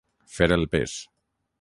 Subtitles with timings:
[0.37, 0.97] Fer el pes.